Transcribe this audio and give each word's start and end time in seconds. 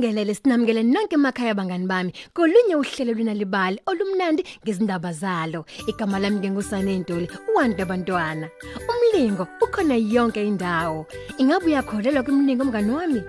nihlalele 0.00 0.34
sinamukele 0.34 0.82
nonke 0.82 1.14
emakhaya 1.14 1.54
bangani 1.54 1.86
bami. 1.86 2.12
Kolunye 2.34 2.74
uhlelo 2.76 3.12
lwenalibali 3.12 3.78
olumnandi 3.86 4.42
ngezindaba 4.64 5.12
zalo. 5.12 5.64
Igama 5.86 6.18
lami 6.18 6.40
ngengusane 6.40 6.98
Ntuli 6.98 7.28
uwanda 7.52 7.82
abantwana 7.82 8.48
umlingo 8.88 9.46
ukhona 9.60 9.96
yonke 9.96 10.40
indawo. 10.46 11.06
Ingabe 11.38 11.66
uyakholelwa 11.66 12.22
kumlingo 12.22 12.64
mngani 12.64 12.90
wami. 12.92 13.22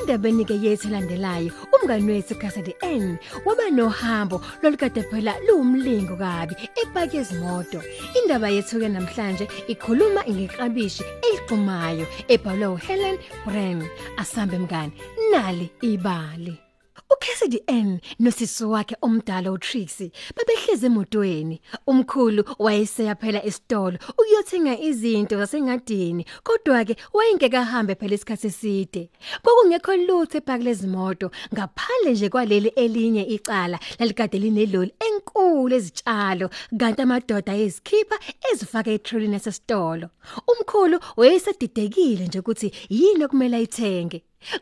Endabeni 0.00 0.44
ke 0.44 0.54
yethu 0.54 0.88
landelayo 0.88 1.50
umngani 1.82 2.12
wethu 2.12 2.34
Cassidy 2.34 2.74
N 2.82 3.18
waba 3.44 3.70
nohambo 3.70 4.42
lolikade 4.62 5.02
phela 5.10 5.34
luwumlingo 5.46 6.16
kabi 6.16 6.54
epaki 6.82 7.16
yezimoto 7.16 7.82
indaba 8.18 8.48
yethu 8.48 8.80
ke 8.80 8.88
namhlanje 8.88 9.48
ikhuluma 9.68 10.22
ngeklabishi 10.28 11.04
eliqumayo 11.26 12.06
ebhalwe 12.28 12.66
uHelen 12.66 13.16
Brand. 13.46 13.84
Asambe 14.16 14.58
mngani 14.58 14.92
nali 15.32 15.70
ibali. 15.80 16.69
uCassidy 17.10 17.60
N 17.66 18.00
nosisi 18.18 18.64
wakhe 18.64 18.96
omdala 19.02 19.52
uTrixie 19.52 20.12
bebehleze 20.36 20.86
emotweni. 20.86 21.60
Umkhulu 21.86 22.44
wayeseya 22.58 23.14
phela 23.14 23.44
esitolo 23.44 23.98
ukuyothenga 24.08 24.78
izinto 24.78 25.38
zasengadini 25.38 26.24
kodwa 26.42 26.84
ke 26.84 26.96
wayengeke 27.12 27.58
ahambe 27.58 27.94
phela 27.94 28.14
isikhathi 28.14 28.46
eside. 28.46 29.10
Kokungekho 29.42 29.96
lutho 29.96 30.38
ephaka 30.38 30.64
lezimoto 30.64 31.30
ngaphandle 31.54 32.12
nje 32.12 32.28
kwaleli 32.28 32.68
elinye 32.68 33.22
icala 33.22 33.78
lalikade 33.98 34.38
lineloli 34.38 34.92
enkulu 35.30 35.74
ezitshalo 35.78 36.46
kanti 36.80 37.02
amadoda 37.02 37.52
ezikhipha 37.64 38.16
ezifaka 38.50 38.90
etrolini 38.96 39.36
yasesitolo 39.38 40.06
umkhulu 40.50 40.96
wayesedidekile 41.18 42.24
nje 42.26 42.38
ukuthi 42.38 42.68
yini 42.98 43.24
okumele 43.24 43.56
ayithenge 43.56 44.18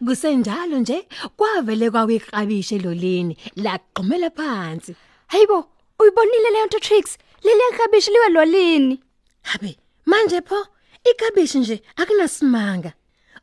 kusenjalo 0.07 0.77
nje 0.79 0.99
kwavele 1.37 1.87
kwawiqabishe 1.91 2.75
elolini 2.77 3.35
laqhumela 3.65 4.31
phansi 4.39 4.93
Hayibo, 5.33 5.59
uyibonile 6.01 6.51
leyo 6.51 6.67
nto 6.67 6.79
Trix? 6.79 7.19
Leli 7.45 7.77
kabishi 7.79 8.11
liwe 8.11 8.29
lolini? 8.29 9.01
habe 9.43 9.77
manje 10.07 10.41
pho 10.41 10.67
ikabishi 11.11 11.59
nje 11.59 11.83
akunasimanga 11.97 12.93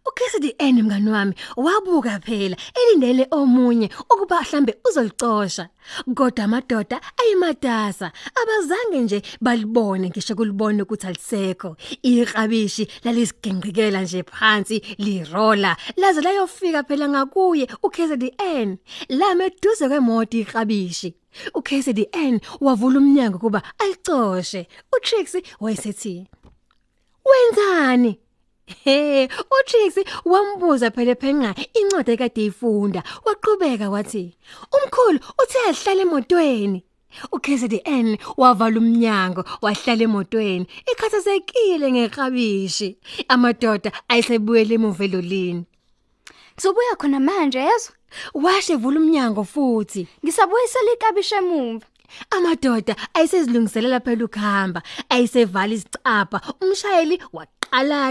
uCassidy 0.06 0.56
N 0.60 0.84
mngani 0.84 1.10
wami 1.10 1.36
wabuka 1.58 2.20
phela 2.20 2.58
elindele 2.80 3.28
omunye 3.32 3.90
ukuba 4.12 4.42
mhlambe 4.42 4.76
uzolicosha 4.90 5.70
kodwa 6.16 6.44
amadoda 6.46 7.02
ayimatasa 7.22 8.12
abazange 8.42 9.02
nje 9.02 9.22
balibone 9.42 10.10
ngisho 10.10 10.36
kulibona 10.36 10.84
ukuthi 10.84 11.08
alisekho. 11.08 11.78
Iqabishi 12.04 12.88
lalisigengqikela 13.04 14.02
nje 14.02 14.24
phansi 14.24 14.82
lirola 14.98 15.78
laze 15.98 16.22
layofika 16.22 16.84
phela 16.84 17.10
ngakuye. 17.10 17.68
uCassidy 17.84 18.32
N 18.38 18.78
lame 19.10 19.46
eduze 19.46 19.88
kwemoto 19.88 20.38
iqabishi 20.38 21.16
uCassidy 21.54 22.08
N 22.14 22.40
wavula 22.62 23.00
umnyango 23.00 23.38
kuba 23.40 23.62
alicoshe 23.80 24.68
uTrixie 24.96 25.44
wayesethi 25.60 26.28
wenzani? 27.26 28.25
He, 28.68 29.28
uTrixie 29.28 30.06
wambuza 30.26 30.92
phela 30.92 31.16
phenqa 31.16 31.56
incwadi 31.80 32.12
ekade 32.12 32.46
ifunda. 32.46 33.04
Waqhubeka 33.26 33.90
wathi, 33.94 34.24
"Umkhulu 34.76 35.20
uthe 35.42 35.60
ahlala 35.70 36.02
emotweni." 36.06 36.80
uKZN 37.32 38.18
wavala 38.38 38.78
umnyango 38.82 39.42
wahlala 39.62 40.04
emotweni 40.08 40.66
ikhathazekile 40.92 41.88
ngeqabishi 41.92 42.90
amadoda 43.34 43.90
ayisebuyele 44.12 44.76
emuva 44.76 45.04
elolini 45.08 45.64
Ngizobuya 46.56 46.96
khona 47.00 47.20
manje 47.20 47.60
yezwa? 47.60 47.94
washe 48.34 48.76
vula 48.76 49.00
umnyango 49.00 49.44
futhi 49.44 50.08
Ngisabuyisela 50.24 50.92
ikabishi 50.94 51.36
emuva. 51.36 51.88
amadoda 52.36 52.94
ayisezilungiselela 53.14 54.00
phela 54.00 54.26
ukuhamba 54.26 54.82
ayisevala 55.10 55.74
izicapha 55.74 56.38
umshayeli 56.62 57.16
waqala 57.36 57.65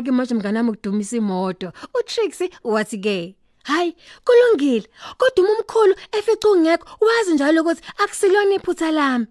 ke 0.04 0.10
manje 0.12 0.34
mnganami 0.34 0.70
ukudumisa 0.70 1.16
imoto 1.16 1.72
uTrixie 1.94 2.50
wathi 2.64 2.98
ke 2.98 3.34
hayi 3.64 3.96
kulungile 4.24 4.86
kodwa 5.18 5.50
umkhulu 5.52 5.94
efica 6.12 6.48
ungekho 6.52 6.86
wazi 7.00 7.34
njalo 7.34 7.60
ukuthi 7.62 7.82
akusilona 8.02 8.54
iphutha 8.54 8.90
lami. 8.90 9.26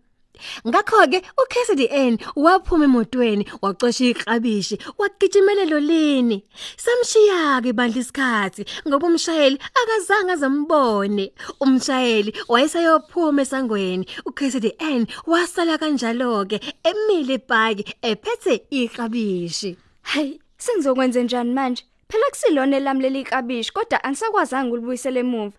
Ngakho 0.68 1.08
ke 1.12 1.22
uCassidy 1.42 1.88
N 1.92 2.18
waphuma 2.36 2.86
emotweni 2.86 3.46
wacosha 3.62 4.06
iqabishi 4.12 4.76
wagijimela 5.00 5.66
lolini 5.66 6.44
samshiya 6.84 7.62
ke 7.64 7.72
bandla 7.78 8.02
isikhathi 8.02 8.66
ngoba 8.88 9.08
umshayeli 9.08 9.58
akazange 9.80 10.32
azambone 10.34 11.26
umshayeli 11.64 12.32
wayesayophuma 12.52 13.42
esangweni 13.46 14.06
uCassidy 14.26 14.72
N 14.80 15.06
wasala 15.32 15.78
kanjalo 15.78 16.46
ke 16.50 16.58
emile 16.90 17.34
ebhaki 17.38 17.84
ephethe 18.02 18.54
iqabishi 18.80 19.78
Hayi, 20.03 20.41
sengizokwenza 20.58 21.22
njani 21.22 21.53
manje? 21.53 21.84
Phela 22.08 22.30
kusilona 22.30 22.80
lami 22.80 23.02
leli 23.02 23.24
kabishi 23.24 23.74
kodwa 23.74 24.03
angisakwazanga 24.03 24.74
ulibuyisele 24.74 25.19
emuva. 25.19 25.58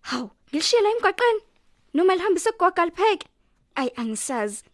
Hawu, 0.00 0.30
ngilishiyela 0.48 0.90
emgwaqeni 0.90 1.40
noma 1.94 2.14
lihambise 2.14 2.52
kugoga 2.52 2.84
lipheke? 2.84 3.26
Ayi 3.74 3.90
angisazi. 3.96 4.64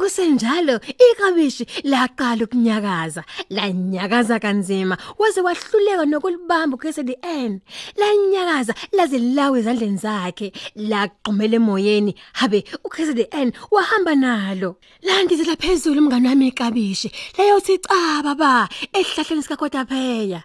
Kusenjalo 0.00 0.78
iqabishi 1.06 1.64
laqala 1.84 2.44
ukunyakaza 2.44 3.22
lanyakaza 3.50 4.38
kanzima 4.38 4.96
waze 5.18 5.40
wahluleka 5.46 6.04
nokulibamba 6.06 6.76
uCassidy 6.76 7.16
N 7.22 7.60
lanyakaza 7.98 8.74
laze 8.92 9.18
lawe 9.18 9.58
ezandleni 9.60 9.98
zakhe 9.98 10.52
laqhumela 10.90 11.56
emoyeni 11.60 12.12
habe 12.40 12.64
uCassidy 12.86 13.26
N 13.32 13.52
wahamba 13.74 14.14
nalo. 14.14 14.76
Landizela 15.02 15.56
phezulu 15.56 16.00
umngane 16.00 16.28
wami 16.28 16.48
iqabishi 16.48 17.08
layothi 17.38 17.78
caba 17.78 18.34
ba 18.34 18.68
ehlahleni 18.94 19.42
sikakota 19.42 19.84
pheya 19.90 20.40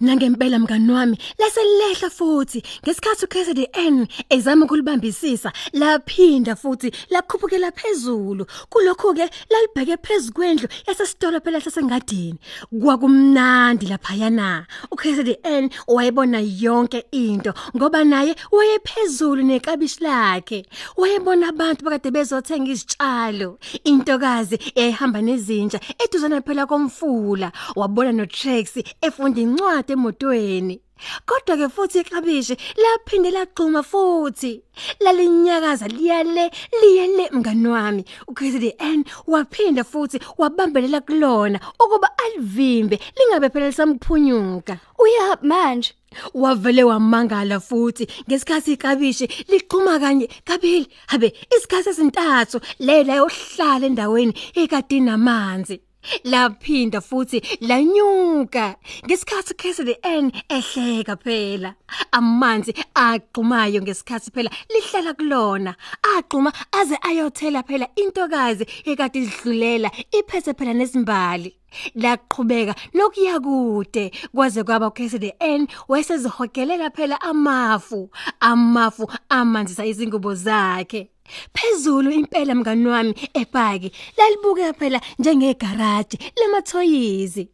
Nangempela 0.00 0.58
mngani 0.58 0.92
wami 0.92 1.18
laselehla 1.38 2.10
futhi. 2.10 2.62
Ngesikhathi 2.84 3.24
uCassidy 3.24 3.66
N 3.72 4.06
ezama 4.30 4.64
ukulibambisisa 4.64 5.52
laphinda 5.72 6.56
futhi 6.56 6.92
lakhuphukela 7.10 7.72
phezulu 7.72 8.46
kulokho 8.68 9.14
ke 9.14 9.30
lalibheke 9.50 9.96
phezulu 10.02 10.68
yasesitolo 10.86 11.40
phela 11.40 11.60
sasengadini. 11.60 12.38
Kwakumnandi 12.82 13.86
lapha 13.86 14.14
yana 14.14 14.66
uCassidy 14.90 15.36
N 15.44 15.70
wayebona 15.88 16.40
yonke 16.40 17.04
into 17.12 17.54
ngoba 17.76 18.04
naye 18.04 18.36
wayephezulu 18.52 19.42
nekabishi 19.42 20.04
lakhe. 20.04 20.66
Wayebona 20.96 21.48
abantu 21.48 21.84
bakade 21.84 22.10
bezothenga 22.10 22.70
izitshalo 22.70 23.58
intokazi 23.84 24.58
eyihamba 24.74 25.20
nezinja 25.22 25.80
eduzana 25.98 26.40
phela 26.40 26.66
komfula. 26.66 27.52
Wabona 27.76 28.12
noTrex 28.12 28.76
efunda 29.02 29.40
incwadi 29.40 29.69
emotweni. 29.88 30.80
Kodwa 31.26 31.56
ke 31.56 31.68
futhi 31.68 32.00
iklabishi 32.00 32.56
laphinde 32.82 33.30
laqhuma 33.30 33.82
futhi. 33.82 34.62
Lalinyakaza 35.00 35.88
liyale 35.88 36.50
liyele 36.80 37.30
mngani 37.32 37.68
wami. 37.68 38.04
uCassidy 38.28 38.72
N 38.78 39.04
waphinda 39.26 39.84
futhi 39.84 40.20
wabambelela 40.38 41.00
kulona 41.00 41.60
ukuba 41.80 42.08
alivimbe 42.24 42.98
lingabe 43.16 43.48
phela 43.50 43.66
lisamphunyuka 43.66 44.78
Uya 44.98 45.38
manje. 45.42 45.94
wavele 46.34 46.84
wamangala 46.84 47.60
futhi. 47.60 48.06
Ngesikhathi 48.28 48.72
ikabishi 48.72 49.26
liqhuma 49.48 49.98
kanye 50.00 50.28
kabili 50.44 50.86
habe 51.06 51.32
isikhathi 51.56 51.88
ezintathu 51.90 52.60
lela 52.78 53.14
yohlala 53.14 53.86
endaweni 53.86 54.34
ekade 54.54 55.00
namanzi 55.00 55.80
laphinda 56.24 57.00
futhi 57.00 57.40
lanyuka. 57.60 58.76
Ngesikhathi 59.04 59.54
Cassidy 59.56 59.96
N 60.02 60.32
ehleka 60.48 61.16
phela. 61.16 61.74
Amanzi 62.12 62.72
aqhumayo 62.94 63.82
ngesikhathi 63.82 64.30
phela 64.30 64.50
lihlala 64.72 65.14
kulona. 65.14 65.74
Aqhuma 66.16 66.52
aze 66.72 66.96
ayothela 67.02 67.62
phela 67.62 67.86
intokazi 67.96 68.66
ekade 68.84 69.18
idlulela 69.22 69.90
iphethe 70.12 70.52
phela 70.54 70.74
nezimbali. 70.74 71.54
Laqhubeka 71.94 72.74
nokuya 72.94 73.40
kude 73.40 74.10
kwaze 74.34 74.64
kwaba 74.64 74.88
uCassidy 74.88 75.32
N 75.40 75.66
wayesezihokelela 75.88 76.90
phela 76.90 77.20
amafu 77.20 78.10
amafu 78.40 79.10
amanzisa 79.28 79.86
izingubo 79.86 80.34
zakhe. 80.34 81.10
Phezulu 81.54 82.10
impela 82.10 82.54
mngani 82.54 82.86
wami 82.86 83.14
ebhaki 83.34 83.92
lalibuke 84.16 84.72
phela 84.72 85.00
njengegaraji 85.18 86.18
lemathoyizi 86.38 87.48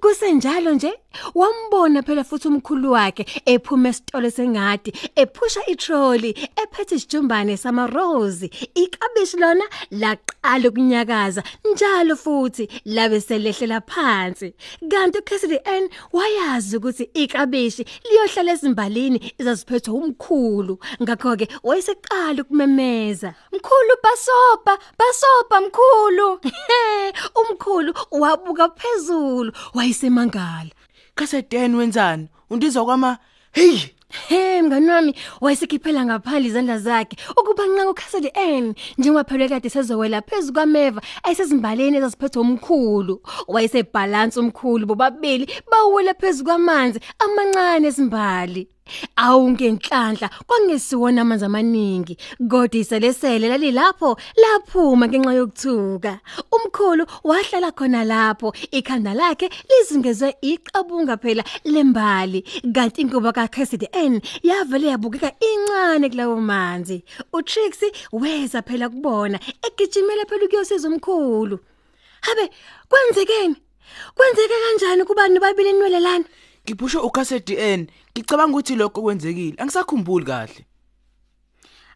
kusenjalo 0.00 0.74
nje? 0.74 0.92
Wambona 1.34 2.02
phela 2.02 2.24
futhi 2.24 2.48
umkhulu 2.48 2.92
wakhe 2.92 3.26
ephuma 3.46 3.88
esitolo 3.88 4.30
sengadi 4.30 4.92
ephusha 5.16 5.60
itrolly 5.66 6.30
ephethe 6.62 6.94
isijumbane 6.94 7.56
sama 7.56 7.86
rose 7.86 8.50
ikabishi 8.74 9.36
lona 9.36 9.64
laqala 9.90 10.68
ukunyakaza 10.68 11.42
njalo 11.72 12.16
futhi 12.16 12.68
labe 12.84 13.20
selehlela 13.20 13.80
phansi. 13.80 14.54
Kanti 14.90 15.18
uCassidy 15.18 15.58
N 15.64 15.88
wayazi 16.12 16.76
ukuthi 16.76 17.10
ikabishi 17.14 17.84
liyohlala 18.10 18.52
ezimbalini 18.52 19.32
izaziphethwe 19.38 19.94
umkhulu 19.94 20.78
ngakho 21.02 21.36
ke 21.36 21.48
wayeseqala 21.62 22.42
ukumemeza. 22.42 23.34
Mkhulu 23.52 23.94
basopa, 24.04 24.78
basopa 24.98 25.60
mkhulu. 25.60 26.40
umkhulu 27.40 27.94
wabuka 28.10 28.68
phezulu 28.68 29.52
wayesemangala. 29.74 30.70
Kasedeni 31.14 31.76
wenzani? 31.76 32.28
Undizwa 32.50 32.84
kwama 32.84 33.18
hey! 33.52 33.78
Hey 34.28 34.62
mngani 34.62 34.88
wami 34.90 35.14
wayesikhiphela 35.40 36.04
ngaphandle 36.04 36.48
izandla 36.48 36.78
zakhe. 36.78 37.16
Ukuba 37.36 37.66
nqa 37.66 37.90
uCassidy 37.90 38.30
N 38.34 38.74
njengoba 38.98 39.24
phela 39.24 39.48
kade 39.48 39.70
sezowela 39.70 40.22
phezulu 40.22 40.52
kwameva 40.54 41.02
ayisezimbaleni 41.22 41.96
ezaziphethwe 41.96 42.42
umkhulu. 42.42 43.22
Wayesebhalance 43.48 44.40
umkhulu 44.40 44.86
bobabili 44.86 45.48
bawela 45.70 46.14
phezulu 46.14 46.44
kwamanzi 46.44 47.00
amancane 47.18 47.88
ezimbali. 47.88 48.68
Awungenhlanhla 49.16 50.30
kwangesiwona 50.46 51.22
amanzi 51.22 51.44
amaningi. 51.44 52.16
Kodwa 52.50 52.80
iselesele 52.80 53.48
lalilapho 53.48 54.16
laphuma 54.36 55.08
ngenxa 55.08 55.32
yokuthuka. 55.34 56.20
Umkhulu 56.52 57.06
wahlala 57.24 57.72
khona 57.72 58.04
lapho 58.04 58.52
ikhanda 58.70 59.14
lakhe 59.14 59.50
lizingezwe 59.68 60.34
iqabunga 60.42 61.16
phela 61.16 61.44
lembali. 61.64 62.44
Kanti 62.74 63.00
inkuba 63.02 63.32
kaCassidy 63.32 63.88
N 63.92 64.20
yavele 64.42 64.86
yabukeka 64.88 65.32
incane 65.40 66.08
kulawo 66.08 66.40
manzi. 66.40 67.04
uTrixie 67.32 67.92
weza 68.12 68.62
phela 68.62 68.88
kubona 68.88 69.38
egijimela 69.62 70.24
phela 70.28 70.44
ukuyosiza 70.44 70.88
umkhulu. 70.88 71.58
Habe 72.22 72.50
kwenzekeni? 72.88 73.56
Kwenzeke 74.14 74.54
kanjani 74.64 75.04
kubani 75.04 75.38
babili 75.40 75.70
inwele 75.70 76.00
lana? 76.00 76.24
Ngiphusha 76.64 77.02
uCasedN 77.02 77.86
ngicabanga 78.12 78.52
ukuthi 78.52 78.76
lokho 78.76 79.02
kwenzekile 79.02 79.56
angisakhumbuli 79.58 80.24
kahle 80.24 80.62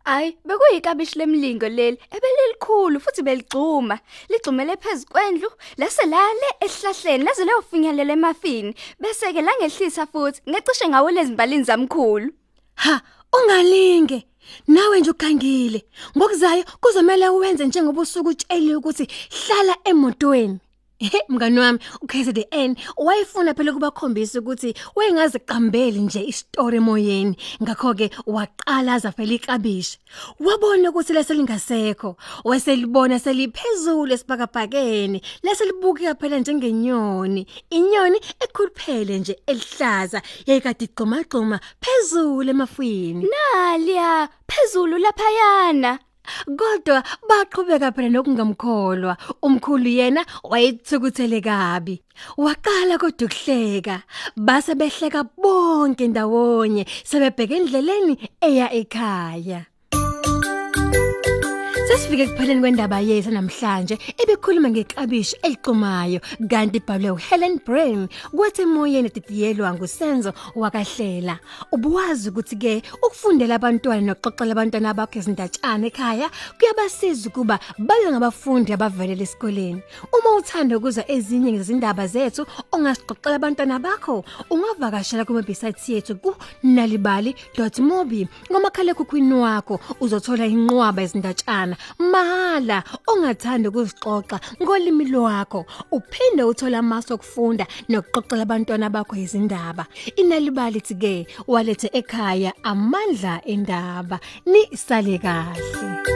Ay, 0.09 0.37
bekuyikabishi 0.47 1.19
lemlingo 1.19 1.69
leli 1.69 1.99
ebelilikhulu 2.15 3.01
futhi 3.01 3.23
beligcuma. 3.27 3.99
Ligcumele 4.31 4.77
phezukwendlu, 4.77 5.51
lase 5.77 6.07
lale 6.07 6.49
esihlahleni 6.65 7.25
laze 7.25 7.45
leyofinyelela 7.45 8.13
emafini, 8.13 8.73
bese 9.01 9.33
ke 9.35 9.43
langehlisa 9.43 10.07
futhi 10.07 10.41
ngecishe 10.49 10.89
ngawo 10.89 11.11
lezimbalini 11.11 11.65
zamkhulu. 11.65 12.31
Ha, 12.77 13.03
ungalinge. 13.37 14.27
Nawe 14.69 15.01
nje 15.01 15.11
ukhangile. 15.11 15.85
Ngokuzayo 16.17 16.65
kuzomela 16.81 17.33
uwenze 17.33 17.67
njengoba 17.67 18.01
usuku 18.03 18.29
utsheliwe 18.29 18.77
ukuthi 18.77 19.09
hlala 19.31 19.77
emotweni. 19.85 20.59
He 20.99 21.23
mngani 21.29 21.61
wami 21.61 21.79
uKZN 22.03 22.45
N 22.51 22.77
wayefuna 22.97 23.55
phela 23.55 23.71
ukubakhombisa 23.73 24.39
ukuthi 24.41 24.75
wayengazi 24.95 25.39
qambeli 25.39 26.01
nje 26.01 26.25
istory 26.25 26.77
emoyeni. 26.77 27.37
Ngakho 27.63 27.95
ke 27.95 28.11
waqalaza 28.27 29.13
phela 29.13 29.35
ikabishi 29.35 29.99
wabona 30.41 30.91
ukuthi 30.91 31.13
leselingasekho 31.13 32.17
waselibona 32.45 33.19
seliphezulu 33.19 34.13
esibhakabhakeni 34.13 35.21
leselibukeka 35.43 36.15
phela 36.15 36.39
njengenyoni. 36.39 37.47
Inyoni 37.71 38.19
ekhuluphele 38.41 39.19
nje 39.19 39.37
elihlaza 39.47 40.23
yayikade 40.47 40.85
igxuma 40.85 41.23
gxuma 41.25 41.61
phezulu 41.81 42.51
emafwini 42.51 43.29
Nalia, 43.29 44.29
phezulu 44.49 44.99
laphayana. 44.99 45.99
Kodwa 46.59 47.03
baqhubeka 47.29 47.93
phela 47.95 48.09
nokungamkholwa. 48.09 49.17
Umkhulu 49.43 49.89
yena 49.89 50.23
wayethukuthele 50.45 51.41
kabi. 51.41 52.03
Waqala 52.37 52.99
kodwa 52.99 53.27
ukuhleka. 53.27 54.03
Base 54.37 54.75
behleka 54.75 55.25
bonke 55.43 56.09
ndawonye 56.09 56.87
sebebheka 57.05 57.55
endleleni 57.57 58.15
eya 58.41 58.67
ekhaya. 58.73 59.67
Sesifike 61.97 62.27
kupheleni 62.27 62.61
kwendaba 62.61 63.01
yethu 63.01 63.31
namhlanje 63.31 63.99
ebekhuluma 64.23 64.69
ngeklabishi 64.71 65.37
eliqumayo 65.43 66.21
kanti 66.51 66.77
ibhalwe 66.79 67.11
uHelen 67.11 67.59
Brain 67.67 68.09
kwathi 68.37 68.63
emoyeni 68.63 69.09
didiyelwa 69.09 69.73
ngusenzo 69.75 70.33
wakahlela. 70.55 71.39
Ubuwazi 71.73 72.29
ukuthi 72.29 72.57
ke 72.57 72.83
ukufundela 73.03 73.55
abantwana 73.55 74.13
nokuxoxela 74.13 74.53
abantwana 74.53 74.93
bakho 74.95 75.19
izindatshana 75.19 75.87
ekhaya 75.87 76.29
kuyabasiza 76.59 77.29
ukuba 77.31 77.59
babe 77.79 78.11
ngabafundi 78.13 78.73
abavelela 78.73 79.23
esikoleni. 79.23 79.81
Uma 80.13 80.37
uthanda 80.37 80.77
ukuza 80.77 81.03
ezinye 81.09 81.53
ngezindaba 81.53 82.07
zethu 82.07 82.45
ongasixoxela 82.73 83.37
abantwana 83.41 83.79
bakho 83.81 84.25
ungavakashela 84.53 85.25
kuma 85.25 85.41
website 85.41 85.89
yethu 85.89 86.17
ku 86.21 86.37
nalibali.mobi 86.63 88.29
ngomakhala 88.53 88.93
ekhukhwini 88.93 89.35
wakho. 89.35 89.81
Uzothola 90.01 90.45
inqwaba 90.45 91.03
izindatshana 91.03 91.77
mahala 91.99 92.83
ongathanda 93.07 93.69
ukuzixoxa 93.69 94.41
ngolimi 94.63 95.05
lwakho. 95.05 95.67
Uphinde 95.93 96.43
uthola 96.43 96.79
amasu 96.79 97.15
okufunda 97.15 97.67
nokuxoxela 97.89 98.43
abantwana 98.43 98.91
bakho 98.91 99.17
izindaba 99.17 99.87
inalibali 100.17 100.81
ke 100.81 101.27
walethe 101.47 101.89
ekhaya 101.93 102.53
amandla 102.63 103.41
endaba. 103.45 104.21
Ni 104.47 104.63
sale 104.77 105.19
kahle. 105.19 106.16